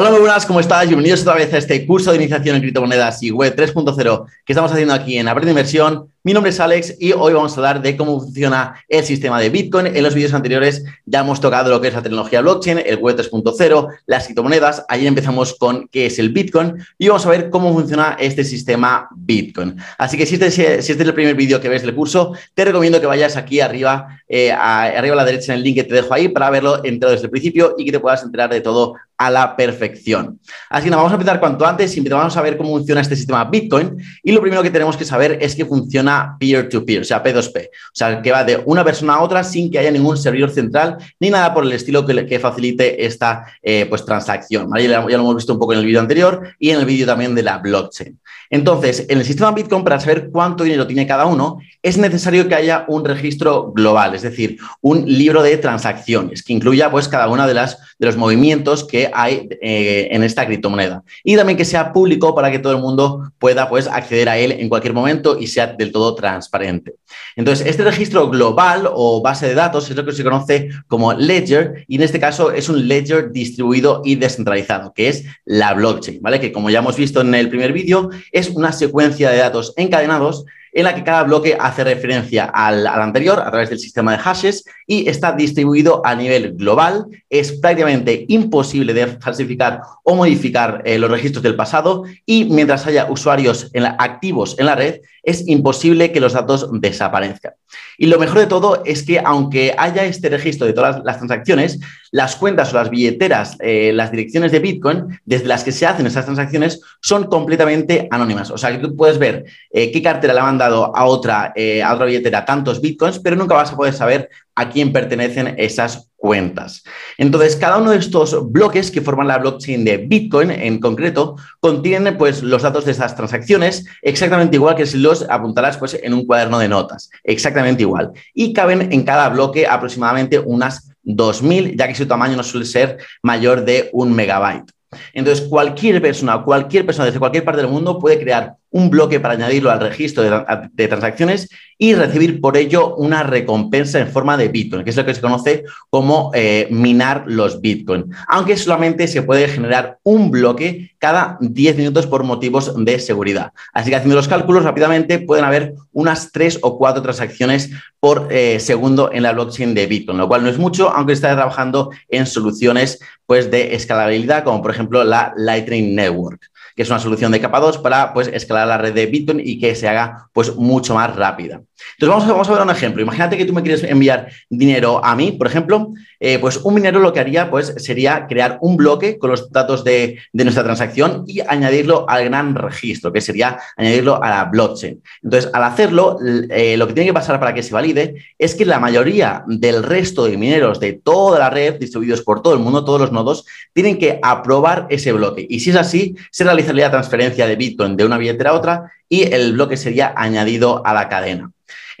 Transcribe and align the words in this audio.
Hola, 0.00 0.12
muy 0.12 0.20
buenas, 0.20 0.46
¿cómo 0.46 0.60
estás? 0.60 0.86
Bienvenidos 0.86 1.22
otra 1.22 1.34
vez 1.34 1.52
a 1.52 1.58
este 1.58 1.84
curso 1.84 2.12
de 2.12 2.18
iniciación 2.18 2.54
en 2.54 2.62
criptomonedas 2.62 3.20
y 3.24 3.32
web 3.32 3.56
3.0 3.56 4.26
que 4.44 4.52
estamos 4.52 4.70
haciendo 4.70 4.94
aquí 4.94 5.18
en 5.18 5.26
Aprende 5.26 5.50
Inversión. 5.50 6.12
Mi 6.24 6.32
nombre 6.32 6.50
es 6.50 6.58
Alex 6.58 6.96
y 6.98 7.12
hoy 7.12 7.32
vamos 7.32 7.52
a 7.52 7.56
hablar 7.56 7.80
de 7.80 7.96
cómo 7.96 8.20
funciona 8.20 8.74
el 8.88 9.04
sistema 9.04 9.40
de 9.40 9.50
Bitcoin. 9.50 9.86
En 9.86 10.02
los 10.02 10.16
vídeos 10.16 10.34
anteriores 10.34 10.84
ya 11.06 11.20
hemos 11.20 11.40
tocado 11.40 11.70
lo 11.70 11.80
que 11.80 11.88
es 11.88 11.94
la 11.94 12.02
tecnología 12.02 12.40
blockchain, 12.40 12.82
el 12.84 12.96
web 12.96 13.16
3.0, 13.16 13.88
las 14.06 14.24
criptomonedas. 14.24 14.84
Ayer 14.88 15.06
empezamos 15.06 15.54
con 15.54 15.86
qué 15.86 16.06
es 16.06 16.18
el 16.18 16.30
Bitcoin 16.30 16.74
y 16.98 17.06
vamos 17.06 17.24
a 17.24 17.30
ver 17.30 17.50
cómo 17.50 17.72
funciona 17.72 18.16
este 18.18 18.42
sistema 18.42 19.08
Bitcoin. 19.14 19.76
Así 19.96 20.18
que 20.18 20.26
si 20.26 20.34
este, 20.34 20.50
si 20.50 20.62
este 20.62 20.90
es 20.90 21.00
el 21.00 21.14
primer 21.14 21.36
vídeo 21.36 21.60
que 21.60 21.68
ves 21.68 21.82
del 21.82 21.94
curso, 21.94 22.32
te 22.52 22.64
recomiendo 22.64 23.00
que 23.00 23.06
vayas 23.06 23.36
aquí 23.36 23.60
arriba, 23.60 24.20
eh, 24.28 24.50
arriba 24.50 25.14
a 25.14 25.18
la 25.18 25.24
derecha 25.24 25.52
en 25.52 25.58
el 25.58 25.64
link 25.64 25.76
que 25.76 25.84
te 25.84 25.94
dejo 25.94 26.12
ahí 26.12 26.28
para 26.28 26.50
verlo 26.50 26.84
entero 26.84 27.12
desde 27.12 27.26
el 27.26 27.30
principio 27.30 27.76
y 27.78 27.84
que 27.84 27.92
te 27.92 28.00
puedas 28.00 28.24
enterar 28.24 28.50
de 28.50 28.60
todo 28.60 28.94
a 29.18 29.30
la 29.30 29.56
perfección. 29.56 30.40
Así 30.70 30.88
que 30.88 30.94
vamos 30.94 31.10
a 31.10 31.14
empezar 31.14 31.40
cuanto 31.40 31.66
antes 31.66 31.96
y 31.96 32.00
vamos 32.00 32.36
a 32.36 32.42
ver 32.42 32.56
cómo 32.56 32.70
funciona 32.70 33.00
este 33.00 33.16
sistema 33.16 33.44
Bitcoin. 33.44 33.96
Y 34.22 34.32
lo 34.32 34.40
primero 34.40 34.62
que 34.62 34.70
tenemos 34.70 34.96
que 34.96 35.04
saber 35.04 35.38
es 35.40 35.56
que 35.56 35.64
funciona 35.64 36.07
peer-to-peer, 36.38 37.02
o 37.02 37.04
sea, 37.04 37.22
P2P. 37.22 37.66
O 37.66 37.94
sea, 37.94 38.22
que 38.22 38.32
va 38.32 38.44
de 38.44 38.62
una 38.64 38.84
persona 38.84 39.14
a 39.14 39.22
otra 39.22 39.44
sin 39.44 39.70
que 39.70 39.78
haya 39.78 39.90
ningún 39.90 40.16
servidor 40.16 40.50
central 40.50 40.98
ni 41.20 41.30
nada 41.30 41.52
por 41.52 41.64
el 41.64 41.72
estilo 41.72 42.04
que, 42.06 42.38
facilite 42.38 43.04
esta 43.04 43.44
eh, 43.62 43.86
pues, 43.88 44.04
transacción. 44.04 44.70
Ya, 44.78 45.00
lo 45.00 45.08
hemos 45.08 45.36
visto 45.36 45.52
un 45.52 45.58
poco 45.58 45.72
en 45.72 45.80
el 45.80 45.86
vídeo 45.86 46.00
anterior 46.00 46.54
y 46.58 46.70
en 46.70 46.78
el 46.80 46.84
vídeo 46.84 47.06
también 47.06 47.34
de 47.34 47.42
la 47.42 47.58
blockchain. 47.58 48.18
Entonces, 48.50 49.06
en 49.08 49.18
el 49.18 49.24
sistema 49.24 49.52
Bitcoin, 49.52 49.84
para 49.84 50.00
saber 50.00 50.30
cuánto 50.30 50.64
dinero 50.64 50.86
tiene 50.86 51.06
cada 51.06 51.26
uno, 51.26 51.58
es 51.82 51.98
necesario 51.98 52.48
que 52.48 52.54
haya 52.54 52.84
un 52.88 53.04
registro 53.04 53.72
global, 53.72 54.14
es 54.14 54.22
decir, 54.22 54.58
un 54.80 55.04
libro 55.06 55.42
de 55.42 55.56
transacciones 55.58 56.42
que 56.42 56.52
incluya 56.52 56.90
pues, 56.90 57.08
cada 57.08 57.28
uno 57.28 57.46
de, 57.46 57.54
las, 57.54 57.78
de 57.98 58.06
los 58.06 58.16
movimientos 58.16 58.84
que 58.84 59.10
hay 59.12 59.48
eh, 59.60 60.08
en 60.10 60.22
esta 60.22 60.46
criptomoneda. 60.46 61.02
Y 61.24 61.36
también 61.36 61.58
que 61.58 61.64
sea 61.64 61.92
público 61.92 62.34
para 62.34 62.50
que 62.50 62.58
todo 62.58 62.72
el 62.72 62.80
mundo 62.80 63.30
pueda 63.38 63.68
pues, 63.68 63.86
acceder 63.86 64.28
a 64.28 64.38
él 64.38 64.52
en 64.52 64.68
cualquier 64.68 64.94
momento 64.94 65.38
y 65.38 65.46
sea 65.46 65.66
del 65.66 65.92
todo 65.92 65.97
transparente. 66.14 66.96
Entonces, 67.36 67.66
este 67.66 67.84
registro 67.84 68.28
global 68.28 68.88
o 68.92 69.20
base 69.22 69.46
de 69.46 69.54
datos 69.54 69.90
es 69.90 69.96
lo 69.96 70.04
que 70.04 70.12
se 70.12 70.24
conoce 70.24 70.68
como 70.86 71.12
ledger 71.12 71.84
y 71.86 71.96
en 71.96 72.02
este 72.02 72.20
caso 72.20 72.52
es 72.52 72.68
un 72.68 72.86
ledger 72.88 73.30
distribuido 73.30 74.02
y 74.04 74.16
descentralizado, 74.16 74.92
que 74.94 75.08
es 75.08 75.24
la 75.44 75.74
blockchain, 75.74 76.20
¿vale? 76.20 76.40
Que 76.40 76.52
como 76.52 76.70
ya 76.70 76.80
hemos 76.80 76.96
visto 76.96 77.20
en 77.20 77.34
el 77.34 77.48
primer 77.48 77.72
vídeo, 77.72 78.10
es 78.32 78.48
una 78.50 78.72
secuencia 78.72 79.30
de 79.30 79.38
datos 79.38 79.74
encadenados 79.76 80.44
en 80.78 80.84
la 80.84 80.94
que 80.94 81.02
cada 81.02 81.24
bloque 81.24 81.56
hace 81.58 81.82
referencia 81.82 82.44
al, 82.44 82.86
anterior 82.86 83.40
a 83.40 83.50
través 83.50 83.68
del 83.68 83.80
sistema 83.80 84.12
de 84.12 84.18
hashes 84.18 84.64
y 84.86 85.08
está 85.08 85.32
distribuido 85.32 86.02
a 86.06 86.14
nivel 86.14 86.52
global. 86.54 87.06
Es 87.28 87.50
prácticamente 87.58 88.24
imposible 88.28 88.94
de 88.94 89.08
falsificar 89.18 89.80
o 90.04 90.14
modificar 90.14 90.82
eh, 90.84 90.96
los 90.96 91.10
registros 91.10 91.42
del 91.42 91.56
pasado 91.56 92.04
y 92.24 92.44
mientras 92.44 92.86
haya 92.86 93.10
usuarios 93.10 93.72
activos 93.98 94.54
en 94.56 94.66
la 94.66 94.76
red, 94.76 95.00
es 95.24 95.48
imposible 95.48 96.12
que 96.12 96.20
los 96.20 96.34
datos 96.34 96.68
desaparezcan. 96.70 97.54
Y 97.98 98.06
lo 98.06 98.20
mejor 98.20 98.38
de 98.38 98.46
todo 98.46 98.82
es 98.84 99.02
que 99.02 99.18
aunque 99.18 99.74
haya 99.76 100.04
este 100.04 100.28
registro 100.28 100.64
de 100.64 100.74
todas 100.74 101.02
las 101.04 101.16
transacciones, 101.16 101.80
las 102.10 102.36
cuentas 102.36 102.72
o 102.72 102.76
las 102.76 102.90
billeteras, 102.90 103.56
eh, 103.60 103.92
las 103.92 104.10
direcciones 104.10 104.52
de 104.52 104.60
Bitcoin, 104.60 105.20
desde 105.24 105.46
las 105.46 105.64
que 105.64 105.72
se 105.72 105.86
hacen 105.86 106.06
esas 106.06 106.24
transacciones, 106.24 106.80
son 107.00 107.24
completamente 107.24 108.08
anónimas. 108.10 108.50
O 108.50 108.58
sea 108.58 108.70
que 108.72 108.78
tú 108.78 108.96
puedes 108.96 109.18
ver 109.18 109.44
eh, 109.70 109.90
qué 109.92 110.02
cartera 110.02 110.34
le 110.34 110.40
han 110.40 110.58
dado 110.58 110.96
a 110.96 111.04
otra, 111.04 111.52
eh, 111.54 111.82
a 111.82 111.94
otra 111.94 112.06
billetera 112.06 112.44
tantos 112.44 112.80
Bitcoins, 112.80 113.18
pero 113.18 113.36
nunca 113.36 113.54
vas 113.54 113.72
a 113.72 113.76
poder 113.76 113.94
saber 113.94 114.28
a 114.54 114.68
quién 114.70 114.92
pertenecen 114.92 115.54
esas 115.56 116.08
cuentas. 116.16 116.82
Entonces, 117.16 117.54
cada 117.54 117.78
uno 117.78 117.92
de 117.92 117.98
estos 117.98 118.50
bloques 118.50 118.90
que 118.90 119.00
forman 119.00 119.28
la 119.28 119.38
blockchain 119.38 119.84
de 119.84 119.98
Bitcoin 119.98 120.50
en 120.50 120.80
concreto 120.80 121.36
contienen 121.60 122.18
pues, 122.18 122.42
los 122.42 122.62
datos 122.62 122.84
de 122.84 122.90
esas 122.90 123.14
transacciones 123.14 123.86
exactamente 124.02 124.56
igual 124.56 124.74
que 124.74 124.84
si 124.84 124.98
los 124.98 125.24
apuntarás 125.30 125.76
pues, 125.76 125.96
en 126.02 126.12
un 126.12 126.26
cuaderno 126.26 126.58
de 126.58 126.68
notas, 126.68 127.08
exactamente 127.22 127.82
igual. 127.82 128.10
Y 128.34 128.52
caben 128.52 128.92
en 128.92 129.04
cada 129.04 129.28
bloque 129.28 129.68
aproximadamente 129.68 130.40
unas 130.40 130.90
2.000, 131.08 131.76
ya 131.76 131.88
que 131.88 131.94
su 131.94 132.06
tamaño 132.06 132.36
no 132.36 132.42
suele 132.42 132.66
ser 132.66 132.98
mayor 133.22 133.64
de 133.64 133.90
un 133.92 134.12
megabyte. 134.12 134.70
Entonces, 135.12 135.46
cualquier 135.48 136.00
persona, 136.00 136.42
cualquier 136.42 136.86
persona 136.86 137.06
desde 137.06 137.18
cualquier 137.18 137.44
parte 137.44 137.60
del 137.60 137.70
mundo 137.70 137.98
puede 137.98 138.18
crear 138.18 138.54
un 138.70 138.90
bloque 138.90 139.20
para 139.20 139.34
añadirlo 139.34 139.70
al 139.70 139.80
registro 139.80 140.22
de, 140.22 140.88
transacciones 140.88 141.48
y 141.78 141.94
recibir 141.94 142.40
por 142.40 142.56
ello 142.56 142.96
una 142.96 143.22
recompensa 143.22 143.98
en 144.00 144.08
forma 144.08 144.36
de 144.36 144.48
Bitcoin, 144.48 144.84
que 144.84 144.90
es 144.90 144.96
lo 144.96 145.06
que 145.06 145.14
se 145.14 145.20
conoce 145.20 145.64
como 145.90 146.30
eh, 146.34 146.66
minar 146.70 147.24
los 147.26 147.60
Bitcoin, 147.60 148.12
aunque 148.26 148.56
solamente 148.56 149.06
se 149.08 149.22
puede 149.22 149.48
generar 149.48 149.98
un 150.02 150.30
bloque 150.30 150.92
cada 150.98 151.38
10 151.40 151.76
minutos 151.76 152.06
por 152.06 152.24
motivos 152.24 152.72
de 152.76 152.98
seguridad. 152.98 153.52
Así 153.72 153.90
que 153.90 153.96
haciendo 153.96 154.16
los 154.16 154.28
cálculos 154.28 154.64
rápidamente 154.64 155.20
pueden 155.20 155.44
haber 155.44 155.74
unas 155.92 156.32
3 156.32 156.58
o 156.62 156.76
4 156.78 157.02
transacciones 157.02 157.70
por 158.00 158.28
eh, 158.30 158.60
segundo 158.60 159.10
en 159.12 159.22
la 159.22 159.32
blockchain 159.32 159.74
de 159.74 159.86
Bitcoin, 159.86 160.18
lo 160.18 160.28
cual 160.28 160.42
no 160.42 160.50
es 160.50 160.58
mucho, 160.58 160.90
aunque 160.90 161.12
está 161.12 161.34
trabajando 161.34 161.90
en 162.08 162.26
soluciones 162.26 162.98
pues, 163.26 163.50
de 163.50 163.74
escalabilidad, 163.74 164.44
como 164.44 164.60
por 164.60 164.72
ejemplo 164.72 165.04
la 165.04 165.32
Lightning 165.36 165.94
Network 165.94 166.50
que 166.78 166.82
es 166.82 166.90
una 166.90 167.00
solución 167.00 167.32
de 167.32 167.40
capa 167.40 167.58
2 167.58 167.78
para 167.78 168.12
pues, 168.14 168.28
escalar 168.28 168.68
la 168.68 168.78
red 168.78 168.94
de 168.94 169.06
Bitcoin 169.06 169.40
y 169.44 169.58
que 169.58 169.74
se 169.74 169.88
haga 169.88 170.28
pues, 170.32 170.54
mucho 170.54 170.94
más 170.94 171.16
rápida. 171.16 171.62
Entonces, 171.98 172.28
vamos 172.28 172.48
a, 172.48 172.52
ver 172.52 172.62
un 172.62 172.70
ejemplo. 172.70 173.02
Imagínate 173.02 173.36
que 173.36 173.44
tú 173.44 173.52
me 173.52 173.62
quieres 173.62 173.82
enviar 173.84 174.28
dinero 174.48 175.04
a 175.04 175.14
mí, 175.14 175.32
por 175.32 175.46
ejemplo, 175.46 175.92
eh, 176.20 176.38
pues 176.38 176.56
un 176.58 176.74
minero 176.74 177.00
lo 177.00 177.12
que 177.12 177.20
haría 177.20 177.50
pues, 177.50 177.74
sería 177.76 178.26
crear 178.26 178.58
un 178.60 178.76
bloque 178.76 179.18
con 179.18 179.30
los 179.30 179.50
datos 179.50 179.84
de, 179.84 180.18
nuestra 180.32 180.64
transacción 180.64 181.24
y 181.26 181.40
añadirlo 181.40 182.08
al 182.08 182.24
gran 182.24 182.54
registro, 182.54 183.12
que 183.12 183.20
sería 183.20 183.58
añadirlo 183.76 184.22
a 184.22 184.30
la 184.30 184.44
blockchain. 184.44 185.02
Entonces, 185.22 185.50
al 185.52 185.64
hacerlo, 185.64 186.18
eh, 186.50 186.76
lo 186.76 186.86
que 186.86 186.94
tiene 186.94 187.08
que 187.08 187.14
pasar 187.14 187.38
para 187.38 187.54
que 187.54 187.62
se 187.62 187.74
valide 187.74 188.14
es 188.38 188.54
que 188.54 188.64
la 188.64 188.78
mayoría 188.78 189.44
del 189.46 189.82
resto 189.82 190.24
de 190.24 190.36
mineros 190.36 190.80
de 190.80 190.94
toda 190.94 191.38
la 191.38 191.50
red, 191.50 191.78
distribuidos 191.78 192.22
por 192.22 192.42
todo 192.42 192.54
el 192.54 192.60
mundo, 192.60 192.84
todos 192.84 193.00
los 193.00 193.12
nodos, 193.12 193.44
tienen 193.72 193.98
que 193.98 194.18
aprobar 194.22 194.86
ese 194.90 195.12
bloque. 195.12 195.46
Y 195.48 195.60
si 195.60 195.70
es 195.70 195.76
así, 195.76 196.16
se 196.30 196.44
realizaría 196.44 196.86
la 196.86 196.92
transferencia 196.92 197.46
de 197.46 197.56
Bitcoin 197.56 197.96
de 197.96 198.04
una 198.04 198.18
billetera 198.18 198.50
a 198.50 198.54
otra 198.54 198.92
y 199.08 199.32
el 199.32 199.52
bloque 199.52 199.76
sería 199.76 200.12
añadido 200.16 200.84
a 200.86 200.94
la 200.94 201.08
cadena. 201.08 201.50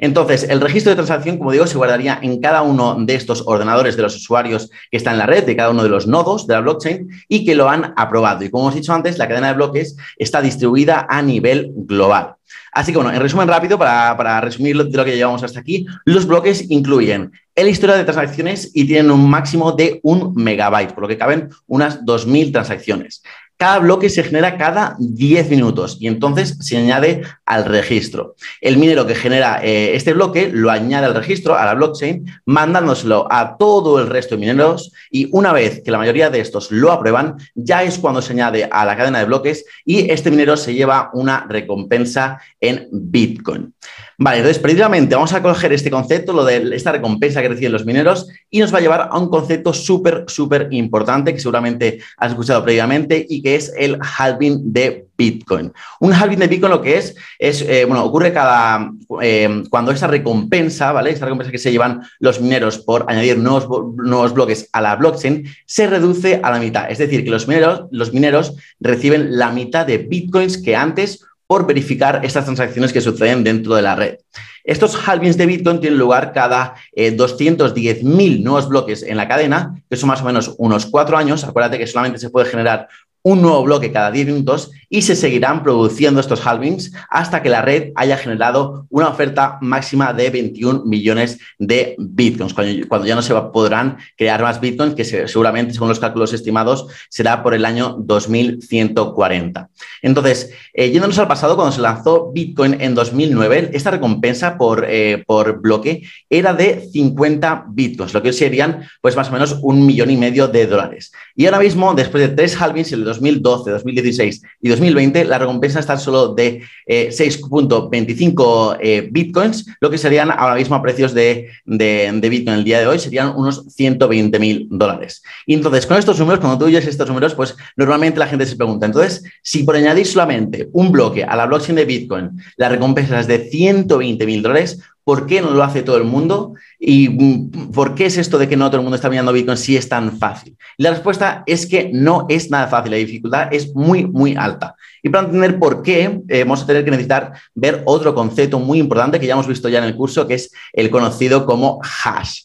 Entonces, 0.00 0.44
el 0.44 0.60
registro 0.60 0.90
de 0.90 0.96
transacción, 0.96 1.38
como 1.38 1.50
digo, 1.50 1.66
se 1.66 1.76
guardaría 1.76 2.20
en 2.22 2.40
cada 2.40 2.62
uno 2.62 2.96
de 3.00 3.16
estos 3.16 3.42
ordenadores 3.46 3.96
de 3.96 4.02
los 4.02 4.14
usuarios 4.14 4.70
que 4.90 4.96
están 4.96 5.14
en 5.14 5.18
la 5.18 5.26
red, 5.26 5.44
de 5.44 5.56
cada 5.56 5.70
uno 5.70 5.82
de 5.82 5.88
los 5.88 6.06
nodos 6.06 6.46
de 6.46 6.54
la 6.54 6.60
blockchain 6.60 7.08
y 7.28 7.44
que 7.44 7.56
lo 7.56 7.68
han 7.68 7.94
aprobado. 7.96 8.44
Y 8.44 8.50
como 8.50 8.64
hemos 8.64 8.76
dicho 8.76 8.94
antes, 8.94 9.18
la 9.18 9.26
cadena 9.26 9.48
de 9.48 9.54
bloques 9.54 9.96
está 10.16 10.40
distribuida 10.40 11.06
a 11.10 11.20
nivel 11.20 11.72
global. 11.74 12.36
Así 12.72 12.92
que 12.92 12.98
bueno, 12.98 13.12
en 13.12 13.20
resumen 13.20 13.48
rápido, 13.48 13.76
para, 13.76 14.40
resumir 14.40 14.76
lo, 14.76 14.84
de 14.84 14.96
lo 14.96 15.04
que 15.04 15.16
llevamos 15.16 15.42
hasta 15.42 15.58
aquí, 15.58 15.84
los 16.04 16.26
bloques 16.26 16.70
incluyen 16.70 17.32
el 17.56 17.68
historial 17.68 17.98
de 17.98 18.04
transacciones 18.04 18.70
y 18.74 18.86
tienen 18.86 19.10
un 19.10 19.28
máximo 19.28 19.72
de 19.72 19.98
un 20.04 20.32
megabyte, 20.36 20.92
por 20.92 21.02
lo 21.02 21.08
que 21.08 21.18
caben 21.18 21.48
unas 21.66 22.02
2.000 22.02 22.52
transacciones. 22.52 23.22
Cada 23.58 23.80
bloque 23.80 24.08
se 24.08 24.22
genera 24.22 24.56
cada 24.56 24.94
10 25.00 25.50
minutos 25.50 25.96
y 25.98 26.06
entonces 26.06 26.56
se 26.60 26.76
añade 26.76 27.22
al 27.44 27.64
registro. 27.64 28.36
El 28.60 28.76
minero 28.76 29.04
que 29.04 29.16
genera 29.16 29.60
eh, 29.64 29.96
este 29.96 30.12
bloque 30.12 30.48
lo 30.52 30.70
añade 30.70 31.06
al 31.06 31.14
registro, 31.16 31.56
a 31.56 31.64
la 31.64 31.74
blockchain, 31.74 32.24
mandándoselo 32.46 33.26
a 33.30 33.56
todo 33.58 33.98
el 33.98 34.06
resto 34.06 34.36
de 34.36 34.42
mineros 34.42 34.92
y 35.10 35.28
una 35.32 35.52
vez 35.52 35.82
que 35.82 35.90
la 35.90 35.98
mayoría 35.98 36.30
de 36.30 36.38
estos 36.38 36.70
lo 36.70 36.92
aprueban, 36.92 37.36
ya 37.56 37.82
es 37.82 37.98
cuando 37.98 38.22
se 38.22 38.32
añade 38.32 38.68
a 38.70 38.84
la 38.84 38.96
cadena 38.96 39.18
de 39.18 39.24
bloques 39.24 39.64
y 39.84 40.08
este 40.08 40.30
minero 40.30 40.56
se 40.56 40.74
lleva 40.74 41.10
una 41.12 41.44
recompensa 41.48 42.40
en 42.60 42.88
Bitcoin. 42.92 43.74
Vale, 44.20 44.38
entonces 44.38 44.60
precisamente 44.60 45.14
vamos 45.14 45.32
a 45.32 45.40
coger 45.40 45.72
este 45.72 45.92
concepto, 45.92 46.32
lo 46.32 46.44
de 46.44 46.74
esta 46.74 46.90
recompensa 46.90 47.40
que 47.40 47.50
reciben 47.50 47.70
los 47.70 47.86
mineros, 47.86 48.26
y 48.50 48.58
nos 48.58 48.74
va 48.74 48.78
a 48.78 48.80
llevar 48.80 49.08
a 49.12 49.16
un 49.16 49.28
concepto 49.28 49.72
súper, 49.72 50.24
súper 50.26 50.66
importante 50.72 51.32
que 51.32 51.38
seguramente 51.38 52.00
has 52.16 52.32
escuchado 52.32 52.64
previamente 52.64 53.24
y 53.28 53.40
que 53.40 53.47
es 53.54 53.72
el 53.76 53.98
halving 54.00 54.72
de 54.72 55.06
Bitcoin. 55.16 55.72
Un 56.00 56.12
halving 56.12 56.38
de 56.38 56.46
Bitcoin 56.46 56.70
lo 56.70 56.80
que 56.80 56.96
es, 56.96 57.16
es 57.38 57.62
eh, 57.62 57.84
bueno, 57.84 58.04
ocurre 58.04 58.32
cada, 58.32 58.90
eh, 59.20 59.64
cuando 59.70 59.90
esa 59.90 60.06
recompensa, 60.06 60.92
¿vale? 60.92 61.10
Esta 61.10 61.26
recompensa 61.26 61.50
que 61.50 61.58
se 61.58 61.72
llevan 61.72 62.02
los 62.20 62.40
mineros 62.40 62.78
por 62.78 63.04
añadir 63.08 63.38
nuevos, 63.38 63.94
nuevos 63.96 64.32
bloques 64.32 64.68
a 64.72 64.80
la 64.80 64.96
blockchain, 64.96 65.44
se 65.66 65.86
reduce 65.86 66.40
a 66.42 66.50
la 66.50 66.60
mitad. 66.60 66.90
Es 66.90 66.98
decir, 66.98 67.24
que 67.24 67.30
los 67.30 67.48
mineros, 67.48 67.84
los 67.90 68.12
mineros 68.12 68.54
reciben 68.80 69.36
la 69.36 69.50
mitad 69.50 69.86
de 69.86 69.98
Bitcoins 69.98 70.58
que 70.58 70.76
antes 70.76 71.24
por 71.48 71.66
verificar 71.66 72.20
estas 72.24 72.44
transacciones 72.44 72.92
que 72.92 73.00
suceden 73.00 73.42
dentro 73.42 73.74
de 73.74 73.82
la 73.82 73.96
red. 73.96 74.18
Estos 74.64 74.94
halvings 75.08 75.38
de 75.38 75.46
Bitcoin 75.46 75.80
tienen 75.80 75.98
lugar 75.98 76.34
cada 76.34 76.74
210.000 76.94 78.04
eh, 78.04 78.38
nuevos 78.40 78.68
bloques 78.68 79.02
en 79.02 79.16
la 79.16 79.26
cadena, 79.26 79.82
que 79.88 79.96
son 79.96 80.10
más 80.10 80.20
o 80.20 80.26
menos 80.26 80.54
unos 80.58 80.84
cuatro 80.84 81.16
años. 81.16 81.42
Acuérdate 81.44 81.78
que 81.78 81.86
solamente 81.86 82.18
se 82.18 82.28
puede 82.28 82.50
generar 82.50 82.86
un 83.22 83.42
nuevo 83.42 83.62
bloque 83.62 83.92
cada 83.92 84.10
10 84.10 84.26
minutos 84.28 84.70
y 84.90 85.02
se 85.02 85.16
seguirán 85.16 85.62
produciendo 85.62 86.20
estos 86.20 86.46
halvings 86.46 86.92
hasta 87.10 87.42
que 87.42 87.50
la 87.50 87.62
red 87.62 87.92
haya 87.94 88.16
generado 88.16 88.86
una 88.90 89.08
oferta 89.08 89.58
máxima 89.60 90.12
de 90.12 90.30
21 90.30 90.84
millones 90.84 91.38
de 91.58 91.94
bitcoins, 91.98 92.54
cuando, 92.54 93.06
ya 93.06 93.14
no 93.14 93.22
se 93.22 93.34
podrán 93.34 93.98
crear 94.16 94.40
más 94.42 94.60
bitcoins, 94.60 94.94
que 94.94 95.04
seguramente, 95.04 95.74
según 95.74 95.88
los 95.88 96.00
cálculos 96.00 96.32
estimados, 96.32 96.86
será 97.10 97.42
por 97.42 97.54
el 97.54 97.64
año 97.64 97.96
2140. 97.98 99.68
Entonces, 100.02 100.50
eh, 100.72 100.90
yéndonos 100.90 101.18
al 101.18 101.28
pasado, 101.28 101.56
cuando 101.56 101.72
se 101.72 101.82
lanzó 101.82 102.30
Bitcoin 102.32 102.80
en 102.80 102.94
2009, 102.94 103.70
esta 103.72 103.90
recompensa 103.90 104.56
por, 104.56 104.86
eh, 104.88 105.24
por 105.26 105.60
bloque 105.60 106.02
era 106.30 106.54
de 106.54 106.88
50 106.92 107.66
bitcoins, 107.70 108.14
lo 108.14 108.22
que 108.22 108.32
serían 108.32 108.88
pues 109.00 109.16
más 109.16 109.28
o 109.28 109.32
menos 109.32 109.58
un 109.62 109.84
millón 109.84 110.10
y 110.10 110.16
medio 110.16 110.48
de 110.48 110.66
dólares. 110.66 111.12
Y 111.34 111.46
ahora 111.46 111.58
mismo, 111.58 111.94
después 111.94 112.28
de 112.28 112.34
tres 112.34 112.60
halvings, 112.60 112.92
2012, 113.08 113.70
2016 113.70 114.42
y 114.60 114.68
2020, 114.68 115.24
la 115.24 115.38
recompensa 115.38 115.80
está 115.80 115.96
solo 115.96 116.34
de 116.34 116.62
6.25 116.86 118.76
eh, 118.76 118.78
eh, 118.80 119.08
bitcoins, 119.10 119.66
lo 119.80 119.90
que 119.90 119.98
serían 119.98 120.30
ahora 120.30 120.54
mismo 120.54 120.76
a 120.76 120.82
precios 120.82 121.12
de, 121.14 121.48
de, 121.64 122.28
bitcoin 122.28 122.58
el 122.58 122.64
día 122.64 122.80
de 122.80 122.86
hoy, 122.86 122.98
serían 122.98 123.34
unos 123.36 123.64
120 123.74 124.38
mil 124.38 124.68
dólares. 124.70 125.22
Y 125.46 125.54
entonces, 125.54 125.86
con 125.86 125.96
estos 125.96 126.18
números, 126.18 126.40
cuando 126.40 126.58
tú 126.58 126.66
oyes 126.66 126.86
estos 126.86 127.08
números, 127.08 127.34
pues 127.34 127.56
normalmente 127.76 128.18
la 128.18 128.26
gente 128.26 128.46
se 128.46 128.56
pregunta, 128.56 128.86
entonces, 128.86 129.24
si 129.42 129.64
por 129.64 129.76
añadir 129.76 130.06
solamente 130.06 130.68
un 130.72 130.92
bloque 130.92 131.24
a 131.24 131.36
la 131.36 131.46
blockchain 131.46 131.76
de 131.76 131.84
bitcoin, 131.84 132.30
la 132.56 132.68
recompensa 132.68 133.20
es 133.20 133.26
de 133.26 133.48
120 133.50 134.26
mil 134.26 134.42
dólares, 134.42 134.80
¿Por 135.08 135.24
qué 135.24 135.40
no 135.40 135.52
lo 135.52 135.64
hace 135.64 135.82
todo 135.82 135.96
el 135.96 136.04
mundo? 136.04 136.52
¿Y 136.78 137.08
mm, 137.08 137.72
por 137.72 137.94
qué 137.94 138.04
es 138.04 138.18
esto 138.18 138.36
de 138.36 138.46
que 138.46 138.58
no 138.58 138.66
todo 138.66 138.76
el 138.76 138.82
mundo 138.82 138.96
está 138.96 139.08
mirando 139.08 139.32
Bitcoin 139.32 139.56
si 139.56 139.74
es 139.74 139.88
tan 139.88 140.18
fácil? 140.18 140.54
la 140.76 140.90
respuesta 140.90 141.44
es 141.46 141.64
que 141.64 141.90
no 141.94 142.26
es 142.28 142.50
nada 142.50 142.66
fácil, 142.66 142.90
la 142.90 142.98
dificultad 142.98 143.48
es 143.50 143.74
muy, 143.74 144.06
muy 144.06 144.36
alta. 144.36 144.76
Y 145.02 145.08
para 145.08 145.24
entender 145.24 145.58
por 145.58 145.80
qué, 145.80 146.20
eh, 146.28 146.40
vamos 146.40 146.62
a 146.62 146.66
tener 146.66 146.84
que 146.84 146.90
necesitar 146.90 147.32
ver 147.54 147.82
otro 147.86 148.14
concepto 148.14 148.58
muy 148.58 148.80
importante 148.80 149.18
que 149.18 149.26
ya 149.26 149.32
hemos 149.32 149.46
visto 149.46 149.70
ya 149.70 149.78
en 149.78 149.84
el 149.84 149.96
curso, 149.96 150.26
que 150.26 150.34
es 150.34 150.52
el 150.74 150.90
conocido 150.90 151.46
como 151.46 151.80
hash. 151.82 152.42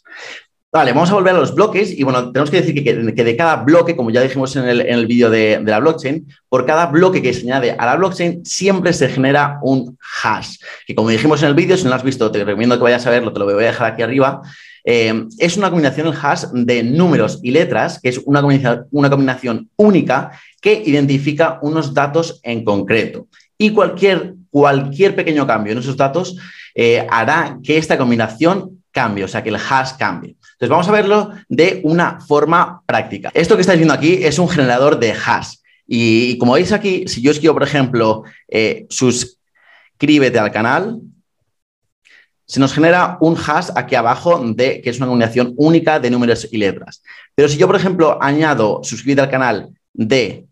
Vale, 0.73 0.91
vamos 0.91 1.11
a 1.11 1.13
volver 1.13 1.35
a 1.35 1.37
los 1.37 1.53
bloques 1.53 1.91
y 1.95 2.01
bueno, 2.01 2.31
tenemos 2.31 2.49
que 2.49 2.59
decir 2.59 2.83
que, 2.83 2.95
de 2.95 3.37
cada 3.37 3.57
bloque, 3.57 3.95
como 3.95 4.09
ya 4.09 4.21
dijimos 4.21 4.55
en 4.55 4.67
el, 4.67 5.05
vídeo 5.05 5.29
de, 5.29 5.61
la 5.63 5.79
blockchain, 5.79 6.27
por 6.49 6.65
cada 6.65 6.87
bloque 6.87 7.21
que 7.21 7.31
se 7.31 7.41
añade 7.41 7.75
a 7.77 7.85
la 7.85 7.95
blockchain 7.95 8.43
siempre 8.43 8.91
se 8.91 9.07
genera 9.07 9.59
un 9.61 9.95
hash, 10.23 10.55
que 10.87 10.95
como 10.95 11.09
dijimos 11.09 11.43
en 11.43 11.49
el 11.49 11.53
vídeo, 11.53 11.77
si 11.77 11.83
no 11.83 11.91
lo 11.91 11.97
has 11.97 12.03
visto, 12.03 12.31
te 12.31 12.43
recomiendo 12.43 12.75
que 12.75 12.81
vayas 12.81 13.05
a 13.05 13.11
verlo, 13.11 13.31
te 13.31 13.37
lo 13.37 13.45
voy 13.45 13.53
a 13.65 13.67
dejar 13.67 13.93
aquí 13.93 14.01
arriba. 14.01 14.41
Eh, 14.83 15.27
es 15.37 15.57
una 15.57 15.69
combinación 15.69 16.07
el 16.07 16.13
hash 16.19 16.45
de 16.51 16.81
números 16.81 17.39
y 17.43 17.51
letras, 17.51 17.99
que 18.01 18.09
es 18.09 18.19
una 18.25 18.41
combinación, 18.41 18.87
una 18.89 19.11
combinación 19.11 19.69
única 19.75 20.31
que 20.59 20.81
identifica 20.87 21.59
unos 21.61 21.93
datos 21.93 22.39
en 22.41 22.65
concreto. 22.65 23.27
Y 23.59 23.69
cualquier, 23.69 24.33
cualquier 24.49 25.15
pequeño 25.15 25.45
cambio 25.45 25.73
en 25.73 25.77
esos 25.77 25.97
datos 25.97 26.35
eh, 26.73 27.05
hará 27.11 27.59
que 27.63 27.77
esta 27.77 27.95
combinación 27.95 28.81
cambie, 28.91 29.23
o 29.23 29.27
sea, 29.27 29.43
que 29.43 29.49
el 29.49 29.57
hash 29.57 29.97
cambie. 29.99 30.35
Entonces, 30.63 30.69
vamos 30.69 30.87
a 30.87 30.91
verlo 30.93 31.31
de 31.49 31.81
una 31.83 32.21
forma 32.21 32.81
práctica. 32.85 33.31
Esto 33.33 33.55
que 33.55 33.61
estáis 33.61 33.79
viendo 33.79 33.93
aquí 33.93 34.23
es 34.23 34.39
un 34.39 34.47
generador 34.47 34.97
de 34.97 35.11
hash. 35.11 35.55
Y, 35.85 36.37
como 36.37 36.53
veis 36.53 36.71
aquí, 36.71 37.05
si 37.05 37.21
yo 37.21 37.31
escribo, 37.31 37.53
por 37.53 37.63
ejemplo, 37.63 38.23
eh, 38.47 38.85
suscríbete 38.89 40.39
al 40.39 40.53
canal, 40.53 41.01
se 42.45 42.61
nos 42.61 42.73
genera 42.73 43.17
un 43.19 43.35
hash 43.35 43.71
aquí 43.75 43.95
abajo 43.95 44.41
de 44.55 44.79
que 44.81 44.89
es 44.89 44.97
una 44.97 45.07
combinación 45.07 45.53
única 45.57 45.99
de 45.99 46.09
números 46.09 46.47
y 46.49 46.55
letras. 46.55 47.03
Pero 47.35 47.49
si 47.49 47.57
yo, 47.57 47.67
por 47.67 47.75
ejemplo, 47.75 48.17
añado 48.21 48.79
suscríbete 48.83 49.21
al 49.21 49.29
canal 49.29 49.69
de 49.91 50.45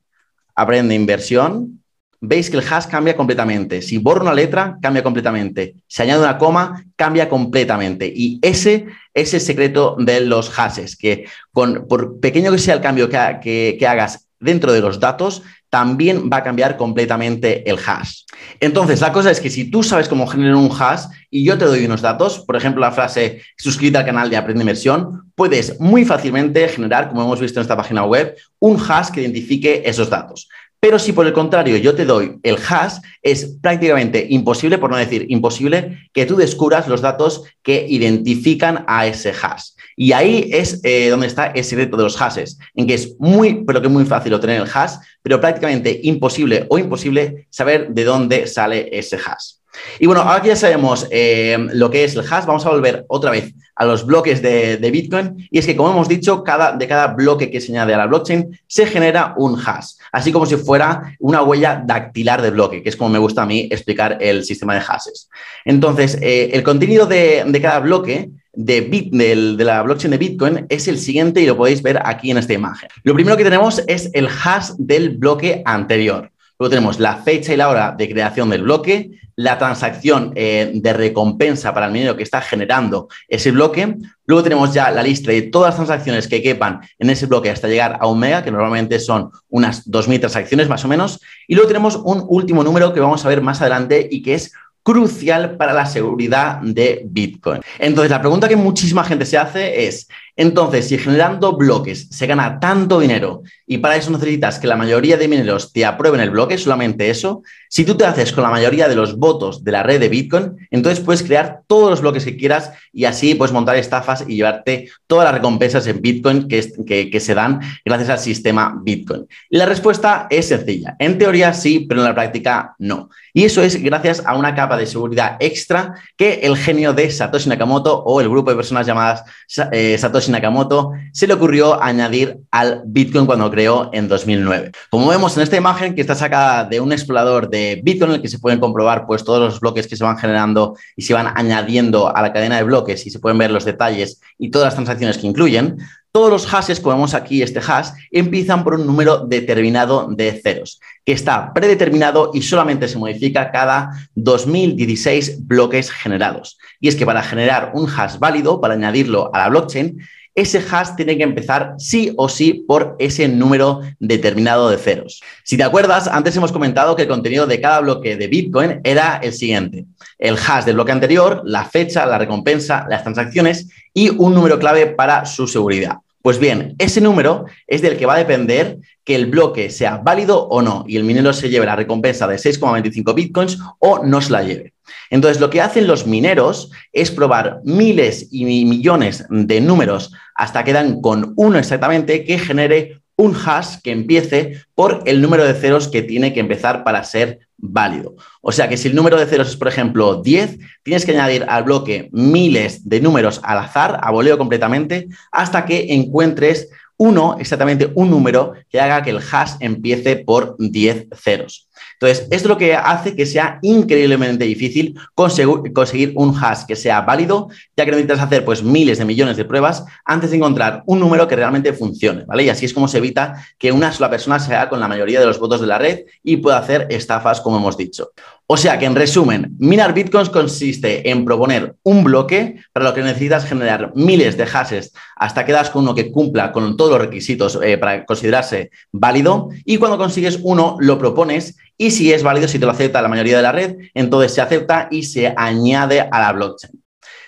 Aprende 0.55 0.93
Inversión, 0.93 1.80
veis 2.21 2.49
que 2.49 2.57
el 2.57 2.63
hash 2.63 2.85
cambia 2.85 3.17
completamente. 3.17 3.81
Si 3.81 3.97
borro 3.97 4.21
una 4.21 4.33
letra, 4.33 4.77
cambia 4.81 5.03
completamente. 5.03 5.75
Si 5.87 6.01
añado 6.03 6.23
una 6.23 6.37
coma, 6.37 6.85
cambia 6.95 7.27
completamente. 7.27 8.11
Y 8.15 8.39
ese 8.43 8.85
es 9.13 9.33
el 9.33 9.41
secreto 9.41 9.97
de 9.99 10.21
los 10.21 10.49
hashes, 10.51 10.95
que 10.95 11.25
por 11.51 12.19
pequeño 12.19 12.51
que 12.51 12.59
sea 12.59 12.75
el 12.75 12.81
cambio 12.81 13.09
que, 13.09 13.75
que 13.77 13.87
hagas 13.87 14.27
dentro 14.39 14.71
de 14.71 14.81
los 14.81 14.99
datos, 14.99 15.43
también 15.69 16.29
va 16.31 16.37
a 16.37 16.43
cambiar 16.43 16.75
completamente 16.75 17.67
el 17.69 17.77
hash. 17.77 18.23
Entonces, 18.59 18.99
la 18.99 19.13
cosa 19.13 19.31
es 19.31 19.39
que 19.39 19.49
si 19.49 19.71
tú 19.71 19.83
sabes 19.83 20.09
cómo 20.09 20.27
generar 20.27 20.55
un 20.55 20.69
hash 20.69 21.05
y 21.29 21.45
yo 21.45 21.57
te 21.57 21.65
doy 21.65 21.85
unos 21.85 22.01
datos, 22.01 22.39
por 22.39 22.57
ejemplo, 22.57 22.81
la 22.81 22.91
frase 22.91 23.41
suscríbete 23.57 23.99
al 23.99 24.05
canal 24.05 24.29
de 24.29 24.35
Aprende 24.35 24.63
Inversión, 24.63 25.31
puedes 25.33 25.79
muy 25.79 26.03
fácilmente 26.03 26.67
generar, 26.67 27.07
como 27.09 27.23
hemos 27.23 27.39
visto 27.39 27.59
en 27.59 27.61
esta 27.61 27.77
página 27.77 28.03
web, 28.03 28.35
un 28.59 28.77
hash 28.77 29.11
que 29.11 29.21
identifique 29.21 29.83
esos 29.85 30.09
datos. 30.09 30.49
Pero 30.81 30.97
si 30.97 31.13
por 31.13 31.27
el 31.27 31.33
contrario 31.33 31.77
yo 31.77 31.93
te 31.93 32.05
doy 32.05 32.39
el 32.41 32.57
hash, 32.57 32.95
es 33.21 33.57
prácticamente 33.61 34.25
imposible, 34.31 34.79
por 34.79 34.89
no 34.89 34.97
decir 34.97 35.27
imposible, 35.29 35.99
que 36.11 36.25
tú 36.25 36.35
descubras 36.35 36.87
los 36.87 37.01
datos 37.01 37.43
que 37.61 37.85
identifican 37.87 38.83
a 38.87 39.05
ese 39.05 39.29
hash. 39.29 39.73
Y 39.95 40.13
ahí 40.13 40.49
es 40.51 40.81
eh, 40.83 41.09
donde 41.09 41.27
está 41.27 41.47
el 41.47 41.63
secreto 41.63 41.97
de 41.97 42.03
los 42.03 42.17
hashes, 42.17 42.57
en 42.73 42.87
que 42.87 42.95
es 42.95 43.15
muy, 43.19 43.63
pero 43.63 43.79
que 43.79 43.89
muy 43.89 44.05
fácil 44.05 44.33
obtener 44.33 44.59
el 44.59 44.67
hash, 44.73 44.93
pero 45.21 45.39
prácticamente 45.39 45.99
imposible 46.01 46.65
o 46.67 46.79
imposible 46.79 47.45
saber 47.51 47.89
de 47.89 48.03
dónde 48.03 48.47
sale 48.47 48.89
ese 48.91 49.17
hash. 49.17 49.60
Y 49.99 50.05
bueno, 50.05 50.21
ahora 50.21 50.41
que 50.41 50.49
ya 50.49 50.55
sabemos 50.55 51.07
eh, 51.11 51.57
lo 51.73 51.89
que 51.89 52.03
es 52.03 52.15
el 52.15 52.21
hash, 52.21 52.45
vamos 52.45 52.65
a 52.65 52.69
volver 52.69 53.05
otra 53.07 53.31
vez 53.31 53.53
a 53.75 53.85
los 53.85 54.05
bloques 54.05 54.41
de, 54.41 54.91
Bitcoin. 54.91 55.47
Y 55.49 55.59
es 55.59 55.65
que, 55.65 55.75
como 55.75 55.91
hemos 55.91 56.07
dicho, 56.07 56.43
cada, 56.43 56.73
de 56.73 56.87
cada 56.87 57.07
bloque 57.07 57.49
que 57.49 57.61
se 57.61 57.71
añade 57.71 57.93
a 57.93 57.97
la 57.97 58.05
blockchain 58.05 58.59
se 58.67 58.85
genera 58.85 59.33
un 59.37 59.59
hash, 59.59 59.93
así 60.11 60.31
como 60.31 60.45
si 60.45 60.55
fuera 60.57 61.15
una 61.19 61.41
huella 61.41 61.81
dactilar 61.83 62.41
de 62.41 62.51
bloque, 62.51 62.83
que 62.83 62.89
es 62.89 62.95
como 62.95 63.09
me 63.09 63.19
gusta 63.19 63.43
a 63.43 63.45
mí 63.45 63.67
explicar 63.71 64.17
el 64.21 64.43
sistema 64.43 64.75
de 64.75 64.81
hashes. 64.81 65.29
Entonces, 65.65 66.17
eh, 66.21 66.51
el 66.53 66.63
contenido 66.63 67.05
de, 67.07 67.59
cada 67.61 67.79
bloque 67.79 68.29
de, 68.53 68.81
de, 68.81 69.63
la 69.63 69.81
blockchain 69.81 70.11
de 70.11 70.17
Bitcoin 70.17 70.65
es 70.69 70.87
el 70.87 70.99
siguiente 70.99 71.41
y 71.41 71.45
lo 71.45 71.57
podéis 71.57 71.81
ver 71.81 72.01
aquí 72.03 72.31
en 72.31 72.37
esta 72.37 72.53
imagen. 72.53 72.89
Lo 73.03 73.13
primero 73.13 73.37
que 73.37 73.43
tenemos 73.43 73.81
es 73.87 74.09
el 74.13 74.27
hash 74.27 74.71
del 74.77 75.17
bloque 75.17 75.63
anterior. 75.65 76.31
Luego 76.61 76.69
tenemos 76.69 76.99
la 76.99 77.15
fecha 77.15 77.55
y 77.55 77.57
la 77.57 77.69
hora 77.69 77.95
de 77.97 78.07
creación 78.07 78.51
del 78.51 78.61
bloque, 78.61 79.09
la 79.35 79.57
transacción 79.57 80.31
eh, 80.35 80.69
de 80.75 80.93
recompensa 80.93 81.73
para 81.73 81.87
el 81.87 81.91
minero 81.91 82.15
que 82.15 82.21
está 82.21 82.39
generando 82.39 83.07
ese 83.27 83.49
bloque. 83.49 83.95
Luego 84.27 84.43
tenemos 84.43 84.71
ya 84.71 84.91
la 84.91 85.01
lista 85.01 85.31
de 85.31 85.41
todas 85.41 85.69
las 85.69 85.77
transacciones 85.77 86.27
que 86.27 86.43
quepan 86.43 86.81
en 86.99 87.09
ese 87.09 87.25
bloque 87.25 87.49
hasta 87.49 87.67
llegar 87.67 87.97
a 87.99 88.05
un 88.05 88.19
mega, 88.19 88.43
que 88.43 88.51
normalmente 88.51 88.99
son 88.99 89.31
unas 89.49 89.89
2.000 89.89 90.19
transacciones 90.19 90.69
más 90.69 90.85
o 90.85 90.87
menos. 90.87 91.19
Y 91.47 91.55
luego 91.55 91.67
tenemos 91.67 91.95
un 91.95 92.23
último 92.29 92.63
número 92.63 92.93
que 92.93 92.99
vamos 92.99 93.25
a 93.25 93.29
ver 93.29 93.41
más 93.41 93.59
adelante 93.59 94.07
y 94.11 94.21
que 94.21 94.35
es 94.35 94.51
crucial 94.83 95.57
para 95.57 95.73
la 95.73 95.85
seguridad 95.85 96.59
de 96.61 97.01
Bitcoin. 97.05 97.61
Entonces, 97.79 98.11
la 98.11 98.21
pregunta 98.21 98.47
que 98.47 98.55
muchísima 98.55 99.03
gente 99.03 99.25
se 99.25 99.37
hace 99.37 99.87
es, 99.87 100.07
entonces, 100.35 100.87
si 100.87 100.97
generando 100.97 101.55
bloques 101.55 102.07
se 102.09 102.27
gana 102.27 102.59
tanto 102.59 102.99
dinero 102.99 103.43
y 103.67 103.77
para 103.77 103.95
eso 103.95 104.11
necesitas 104.11 104.59
que 104.59 104.67
la 104.67 104.75
mayoría 104.75 105.17
de 105.17 105.27
mineros 105.27 105.71
te 105.73 105.85
aprueben 105.85 106.21
el 106.21 106.29
bloque, 106.29 106.57
solamente 106.57 107.09
eso, 107.09 107.43
si 107.69 107.85
tú 107.85 107.95
te 107.95 108.05
haces 108.05 108.31
con 108.31 108.43
la 108.43 108.49
mayoría 108.49 108.87
de 108.87 108.95
los 108.95 109.17
votos 109.17 109.63
de 109.63 109.71
la 109.71 109.83
red 109.83 109.99
de 109.99 110.09
Bitcoin, 110.09 110.67
entonces 110.71 111.03
puedes 111.03 111.23
crear 111.23 111.61
todos 111.67 111.89
los 111.89 112.01
bloques 112.01 112.25
que 112.25 112.35
quieras 112.35 112.71
y 112.91 113.05
así 113.05 113.35
puedes 113.35 113.53
montar 113.53 113.77
estafas 113.77 114.25
y 114.27 114.35
llevarte 114.35 114.89
todas 115.07 115.25
las 115.25 115.35
recompensas 115.35 115.87
en 115.87 116.01
Bitcoin 116.01 116.47
que, 116.47 117.19
se 117.19 117.33
dan 117.33 117.61
gracias 117.85 118.09
al 118.09 118.19
sistema 118.19 118.77
Bitcoin. 118.83 119.25
Y 119.49 119.57
la 119.57 119.65
respuesta 119.65 120.27
es 120.29 120.47
sencilla. 120.47 120.95
En 120.99 121.17
teoría 121.17 121.53
sí, 121.53 121.85
pero 121.87 122.01
en 122.01 122.07
la 122.07 122.13
práctica 122.13 122.75
no. 122.77 123.09
Y 123.33 123.45
eso 123.45 123.63
es 123.63 123.81
gracias 123.81 124.21
a 124.25 124.35
una 124.35 124.53
capa 124.53 124.77
de 124.77 124.85
seguridad 124.85 125.37
extra 125.39 125.93
que 126.17 126.41
el 126.43 126.57
genio 126.57 126.93
de 126.93 127.09
Satoshi 127.09 127.47
Nakamoto 127.47 128.03
o 128.03 128.19
el 128.19 128.29
grupo 128.29 128.49
de 128.49 128.57
personas 128.57 128.85
llamadas 128.85 129.23
eh, 129.71 129.97
Satoshi 129.97 130.20
Nakamoto 130.29 130.91
se 131.13 131.27
le 131.27 131.33
ocurrió 131.33 131.81
añadir 131.81 132.39
al 132.51 132.83
Bitcoin 132.85 133.25
cuando 133.25 133.49
creó 133.49 133.89
en 133.93 134.07
2009. 134.07 134.71
Como 134.89 135.07
vemos 135.07 135.35
en 135.37 135.43
esta 135.43 135.57
imagen 135.57 135.95
que 135.95 136.01
está 136.01 136.15
sacada 136.15 136.63
de 136.65 136.79
un 136.79 136.91
explorador 136.91 137.49
de 137.49 137.81
Bitcoin 137.83 138.11
en 138.11 138.15
el 138.15 138.21
que 138.21 138.27
se 138.27 138.39
pueden 138.39 138.59
comprobar 138.59 139.05
pues 139.05 139.23
todos 139.23 139.39
los 139.39 139.59
bloques 139.59 139.87
que 139.87 139.95
se 139.95 140.03
van 140.03 140.17
generando 140.17 140.75
y 140.95 141.03
se 141.03 141.13
van 141.13 141.27
añadiendo 141.35 142.15
a 142.15 142.21
la 142.21 142.33
cadena 142.33 142.57
de 142.57 142.63
bloques 142.63 143.05
y 143.05 143.09
se 143.09 143.19
pueden 143.19 143.37
ver 143.37 143.51
los 143.51 143.65
detalles 143.65 144.21
y 144.37 144.51
todas 144.51 144.67
las 144.67 144.75
transacciones 144.75 145.17
que 145.17 145.27
incluyen, 145.27 145.77
todos 146.11 146.29
los 146.29 146.45
hashes, 146.45 146.79
como 146.79 146.95
vemos 146.95 147.13
aquí, 147.13 147.41
este 147.41 147.59
hash, 147.59 147.89
empiezan 148.11 148.63
por 148.63 148.75
un 148.75 148.85
número 148.85 149.25
determinado 149.25 150.07
de 150.09 150.33
ceros, 150.33 150.81
que 151.05 151.13
está 151.13 151.53
predeterminado 151.53 152.31
y 152.33 152.41
solamente 152.41 152.87
se 152.87 152.97
modifica 152.97 153.51
cada 153.51 153.91
2016 154.15 155.47
bloques 155.47 155.89
generados. 155.89 156.57
Y 156.79 156.89
es 156.89 156.95
que 156.95 157.05
para 157.05 157.23
generar 157.23 157.71
un 157.73 157.87
hash 157.89 158.17
válido, 158.19 158.59
para 158.59 158.73
añadirlo 158.73 159.33
a 159.33 159.39
la 159.39 159.49
blockchain, 159.49 160.01
ese 160.35 160.59
hash 160.59 160.95
tiene 160.95 161.17
que 161.17 161.23
empezar 161.23 161.75
sí 161.77 162.13
o 162.17 162.29
sí 162.29 162.65
por 162.67 162.95
ese 162.99 163.27
número 163.27 163.81
determinado 163.99 164.69
de 164.69 164.77
ceros. 164.77 165.21
Si 165.43 165.57
te 165.57 165.63
acuerdas, 165.63 166.07
antes 166.07 166.35
hemos 166.35 166.51
comentado 166.51 166.95
que 166.95 167.03
el 167.03 167.07
contenido 167.07 167.47
de 167.47 167.59
cada 167.59 167.81
bloque 167.81 168.15
de 168.15 168.27
Bitcoin 168.27 168.81
era 168.83 169.17
el 169.17 169.33
siguiente. 169.33 169.85
El 170.17 170.37
hash 170.37 170.65
del 170.65 170.75
bloque 170.75 170.91
anterior, 170.91 171.41
la 171.45 171.65
fecha, 171.65 172.05
la 172.05 172.17
recompensa, 172.17 172.85
las 172.89 173.03
transacciones 173.03 173.67
y 173.93 174.09
un 174.09 174.33
número 174.33 174.57
clave 174.59 174.87
para 174.87 175.25
su 175.25 175.47
seguridad. 175.47 175.97
Pues 176.21 176.37
bien, 176.37 176.75
ese 176.77 177.01
número 177.01 177.45
es 177.67 177.81
del 177.81 177.97
que 177.97 178.05
va 178.05 178.13
a 178.15 178.19
depender 178.19 178.77
que 179.03 179.15
el 179.15 179.25
bloque 179.25 179.71
sea 179.71 179.97
válido 179.97 180.47
o 180.47 180.61
no 180.61 180.85
y 180.87 180.97
el 180.97 181.03
minero 181.03 181.33
se 181.33 181.49
lleve 181.49 181.65
la 181.65 181.75
recompensa 181.75 182.27
de 182.27 182.35
6,25 182.35 183.15
bitcoins 183.15 183.57
o 183.79 184.05
no 184.05 184.21
se 184.21 184.31
la 184.31 184.43
lleve. 184.43 184.73
Entonces, 185.09 185.41
lo 185.41 185.49
que 185.49 185.61
hacen 185.61 185.87
los 185.87 186.05
mineros 186.05 186.71
es 186.93 187.11
probar 187.11 187.61
miles 187.63 188.27
y 188.31 188.45
millones 188.45 189.25
de 189.29 189.61
números 189.61 190.13
hasta 190.35 190.63
que 190.63 190.73
dan 190.73 191.01
con 191.01 191.33
uno 191.35 191.57
exactamente 191.57 192.23
que 192.23 192.39
genere 192.39 193.00
un 193.15 193.35
hash 193.35 193.77
que 193.83 193.91
empiece 193.91 194.63
por 194.73 195.03
el 195.05 195.21
número 195.21 195.45
de 195.45 195.53
ceros 195.53 195.87
que 195.87 196.01
tiene 196.01 196.33
que 196.33 196.39
empezar 196.39 196.83
para 196.83 197.03
ser 197.03 197.39
válido. 197.57 198.15
O 198.41 198.51
sea 198.51 198.67
que 198.67 198.77
si 198.77 198.87
el 198.87 198.95
número 198.95 199.19
de 199.19 199.27
ceros 199.27 199.49
es, 199.49 199.55
por 199.55 199.67
ejemplo, 199.67 200.21
10, 200.21 200.57
tienes 200.83 201.05
que 201.05 201.11
añadir 201.11 201.45
al 201.47 201.63
bloque 201.63 202.09
miles 202.11 202.87
de 202.89 202.99
números 202.99 203.39
al 203.43 203.59
azar, 203.59 203.99
a 204.01 204.11
voleo 204.11 204.37
completamente, 204.37 205.07
hasta 205.31 205.65
que 205.65 205.93
encuentres 205.93 206.69
uno, 206.97 207.37
exactamente 207.39 207.91
un 207.95 208.11
número 208.11 208.53
que 208.69 208.79
haga 208.79 209.01
que 209.01 209.09
el 209.09 209.19
hash 209.19 209.53
empiece 209.59 210.17
por 210.17 210.55
10 210.59 211.07
ceros. 211.15 211.67
Entonces, 211.93 212.27
esto 212.31 212.35
es 212.35 212.45
lo 212.45 212.57
que 212.57 212.75
hace 212.75 213.15
que 213.15 213.25
sea 213.25 213.59
increíblemente 213.61 214.45
difícil 214.45 214.99
conseguir 215.13 216.13
un 216.15 216.35
hash 216.35 216.65
que 216.67 216.75
sea 216.75 217.01
válido, 217.01 217.49
ya 217.77 217.85
que 217.85 217.91
necesitas 217.91 218.19
hacer 218.19 218.43
pues 218.43 218.63
miles 218.63 218.97
de 218.97 219.05
millones 219.05 219.37
de 219.37 219.45
pruebas 219.45 219.85
antes 220.05 220.31
de 220.31 220.37
encontrar 220.37 220.83
un 220.85 220.99
número 220.99 221.27
que 221.27 221.35
realmente 221.35 221.73
funcione, 221.73 222.25
¿vale? 222.25 222.43
Y 222.43 222.49
así 222.49 222.65
es 222.65 222.73
como 222.73 222.87
se 222.87 222.97
evita 222.97 223.45
que 223.57 223.71
una 223.71 223.91
sola 223.91 224.09
persona 224.09 224.39
se 224.39 224.55
haga 224.55 224.69
con 224.69 224.79
la 224.79 224.87
mayoría 224.87 225.19
de 225.19 225.25
los 225.25 225.39
votos 225.39 225.61
de 225.61 225.67
la 225.67 225.77
red 225.77 226.05
y 226.23 226.37
pueda 226.37 226.57
hacer 226.57 226.87
estafas, 226.89 227.41
como 227.41 227.57
hemos 227.57 227.77
dicho. 227.77 228.11
O 228.53 228.57
sea 228.57 228.77
que, 228.77 228.85
en 228.85 228.95
resumen, 228.95 229.55
minar 229.59 229.93
bitcoins 229.93 230.29
consiste 230.29 231.09
en 231.09 231.23
proponer 231.23 231.75
un 231.83 232.03
bloque 232.03 232.57
para 232.73 232.85
lo 232.85 232.93
que 232.93 233.01
necesitas 233.01 233.45
generar 233.45 233.93
miles 233.95 234.35
de 234.35 234.45
hashes 234.45 234.91
hasta 235.15 235.45
que 235.45 235.53
das 235.53 235.69
con 235.69 235.83
uno 235.83 235.95
que 235.95 236.11
cumpla 236.11 236.51
con 236.51 236.75
todos 236.75 236.91
los 236.91 236.99
requisitos 236.99 237.57
eh, 237.63 237.77
para 237.77 238.05
considerarse 238.05 238.71
válido 238.91 239.49
y 239.63 239.77
cuando 239.77 239.97
consigues 239.97 240.39
uno 240.43 240.75
lo 240.79 240.99
propones 240.99 241.55
y 241.81 241.89
si 241.89 242.13
es 242.13 242.21
válido, 242.21 242.47
si 242.47 242.59
te 242.59 242.65
lo 242.67 242.71
acepta 242.71 243.01
la 243.01 243.07
mayoría 243.07 243.37
de 243.37 243.41
la 243.41 243.51
red, 243.51 243.75
entonces 243.95 244.35
se 244.35 244.41
acepta 244.41 244.87
y 244.91 245.01
se 245.01 245.33
añade 245.35 245.99
a 245.99 246.19
la 246.19 246.31
blockchain. 246.31 246.79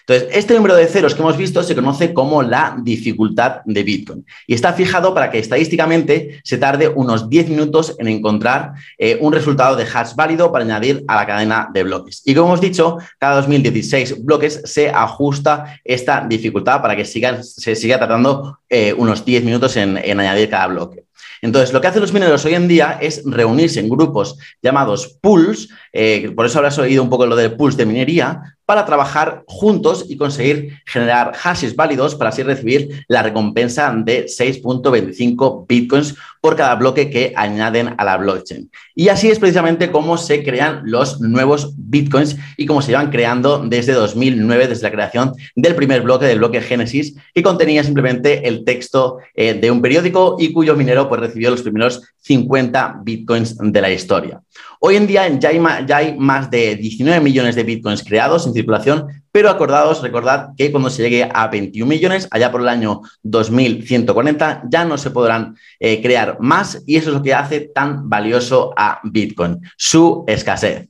Entonces, 0.05 0.38
este 0.38 0.53
número 0.53 0.75
de 0.75 0.86
ceros 0.86 1.15
que 1.15 1.22
hemos 1.22 1.38
visto 1.38 1.63
se 1.63 1.74
conoce 1.74 2.13
como 2.13 2.43
la 2.43 2.77
dificultad 2.79 3.62
de 3.65 3.81
Bitcoin 3.81 4.24
y 4.45 4.53
está 4.53 4.74
fijado 4.74 5.15
para 5.15 5.31
que 5.31 5.39
estadísticamente 5.39 6.39
se 6.43 6.60
tarde 6.60 6.88
unos 6.88 7.31
10 7.31 7.50
minutos 7.50 7.95
en 7.98 8.10
encontrar 8.10 8.74
eh, 9.00 9.17
un 9.22 9.33
resultado 9.33 9.75
de 9.75 9.86
hash 9.86 10.13
válido 10.13 10.51
para 10.51 10.65
añadir 10.65 11.03
a 11.07 11.15
la 11.15 11.25
cadena 11.25 11.69
de 11.74 11.81
bloques. 11.81 12.22
Y 12.24 12.36
como 12.36 12.50
hemos 12.50 12.62
dicho, 12.62 13.00
cada 13.17 13.38
2016 13.38 14.24
bloques 14.24 14.62
se 14.65 14.89
ajusta 14.89 15.79
esta 15.83 16.27
dificultad 16.29 16.79
para 16.79 16.95
que 16.95 17.05
se 17.05 17.75
siga 17.75 17.98
tardando 17.98 18.60
eh, 18.69 18.93
unos 18.95 19.25
10 19.25 19.45
minutos 19.45 19.75
en 19.77 19.98
añadir 19.98 20.48
cada 20.48 20.67
bloque. 20.67 21.05
Entonces, 21.42 21.74
lo 21.74 21.82
que 21.82 21.88
hacen 21.88 22.01
los 22.01 22.13
mineros 22.13 22.46
hoy 22.46 22.53
en 22.53 22.68
día 22.68 22.98
es 23.01 23.22
reunirse 23.25 23.80
en 23.80 23.89
grupos 23.89 24.38
llamados 24.62 25.18
pools, 25.22 25.70
eh, 25.92 26.32
por 26.36 26.46
eso 26.46 26.60
habrás 26.60 26.77
oído 26.80 27.03
un 27.03 27.10
poco 27.10 27.25
lo 27.25 27.36
de 27.36 27.50
pools 27.50 27.77
de 27.77 27.86
minería, 27.86 28.56
para 28.65 28.86
trabajar 28.86 29.44
juntos 29.48 30.06
y 30.08 30.18
conseguir 30.18 30.80
generar 30.86 31.34
hashes 31.36 31.75
válidos 31.75 32.15
para 32.15 32.30
así 32.30 32.44
recibir 32.44 33.06
la 33.08 33.22
recompensa 33.22 33.94
de 33.94 34.25
6.25 34.25 35.65
bitcoins 35.68 36.15
por 36.43 36.57
cada 36.57 36.75
bloque 36.75 37.09
que 37.09 37.31
añaden 37.38 37.95
a 37.97 38.03
la 38.03 38.17
blockchain. 38.17 38.69
Y 38.95 39.07
así 39.07 39.31
es 39.31 39.39
precisamente 39.39 39.91
cómo 39.91 40.17
se 40.17 40.43
crean 40.43 40.81
los 40.83 41.21
nuevos 41.21 41.73
bitcoins 41.77 42.35
y 42.57 42.65
cómo 42.65 42.81
se 42.81 42.91
llevan 42.91 43.12
creando 43.12 43.59
desde 43.59 43.93
2009, 43.93 44.67
desde 44.67 44.83
la 44.83 44.91
creación 44.91 45.31
del 45.55 45.73
primer 45.73 46.01
bloque, 46.01 46.25
del 46.25 46.39
bloque 46.39 46.59
Génesis, 46.59 47.15
que 47.33 47.41
contenía 47.41 47.81
simplemente 47.85 48.45
el 48.45 48.65
texto 48.65 49.19
eh, 49.33 49.53
de 49.53 49.71
un 49.71 49.81
periódico 49.81 50.35
y 50.38 50.51
cuyo 50.51 50.75
minero 50.75 51.07
pues, 51.07 51.21
recibió 51.21 51.50
los 51.50 51.62
primeros 51.62 52.01
50 52.23 53.00
bitcoins 53.05 53.55
de 53.57 53.81
la 53.81 53.89
historia. 53.89 54.41
Hoy 54.81 54.97
en 54.97 55.07
día 55.07 55.25
ya 55.39 55.47
hay, 55.95 56.17
más, 56.17 56.51
de 56.51 56.75
19 56.75 57.21
millones 57.21 57.55
de 57.55 57.63
bitcoins 57.63 58.03
creados 58.03 58.45
en 58.45 58.53
circulación, 58.53 59.23
pero 59.34 59.50
acordados, 59.50 60.04
recordad 60.04 60.50
que 60.56 60.72
cuando 60.72 60.92
se 60.92 61.02
llegue 61.02 61.28
a 61.34 61.48
21 61.48 61.90
millones, 61.90 62.28
allá 62.30 62.52
por 62.52 62.62
el 62.62 62.70
año 62.70 63.02
2140, 63.24 64.66
ya 64.70 64.86
no 64.86 64.96
se 65.00 65.10
podrán 65.10 65.58
eh, 65.80 66.04
crear 66.04 66.38
más 66.40 66.84
y 66.86 66.98
eso 66.98 67.10
es 67.10 67.16
lo 67.16 67.24
que 67.24 67.34
hace 67.34 67.62
tan 67.62 68.08
valioso 68.08 68.75
a 68.78 69.02
Bitcoin, 69.04 69.60
su 69.75 70.24
escasez. 70.28 70.88